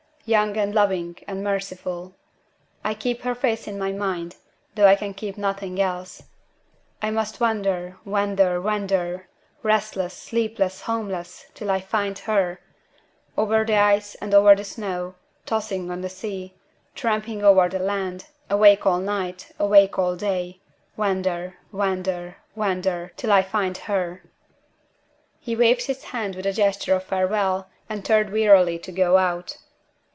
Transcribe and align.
Young 0.23 0.55
and 0.55 0.73
loving 0.73 1.17
and 1.27 1.43
merciful. 1.43 2.13
I 2.85 2.93
keep 2.93 3.23
her 3.23 3.33
face 3.33 3.67
in 3.67 3.79
my 3.79 3.91
mind, 3.91 4.35
though 4.75 4.85
I 4.87 4.95
can 4.95 5.15
keep 5.15 5.35
nothing 5.35 5.81
else. 5.81 6.21
I 7.01 7.09
must 7.09 7.39
wander, 7.41 7.97
wander, 8.05 8.61
wander 8.61 9.27
restless, 9.63 10.13
sleepless, 10.15 10.81
homeless 10.81 11.47
till 11.55 11.71
I 11.71 11.81
find 11.81 12.19
her! 12.19 12.61
Over 13.35 13.65
the 13.65 13.75
ice 13.75 14.13
and 14.13 14.31
over 14.35 14.53
the 14.55 14.63
snow; 14.63 15.15
tossing 15.47 15.89
on 15.89 16.01
the 16.01 16.07
sea, 16.09 16.53
tramping 16.93 17.43
over 17.43 17.67
the 17.67 17.79
land; 17.79 18.27
awake 18.47 18.85
all 18.85 18.99
night, 18.99 19.51
awake 19.57 19.97
all 19.97 20.15
day; 20.15 20.59
wander, 20.95 21.57
wander, 21.71 22.37
wander, 22.55 23.11
till 23.17 23.31
I 23.33 23.41
find 23.41 23.75
her!" 23.75 24.21
He 25.39 25.55
waved 25.55 25.87
his 25.87 26.03
hand 26.05 26.35
with 26.35 26.45
a 26.45 26.53
gesture 26.53 26.93
of 26.93 27.03
farewell, 27.03 27.69
and 27.89 28.05
turned 28.05 28.29
wearily 28.29 28.77
to 28.79 28.91
go 28.91 29.17
out. 29.17 29.57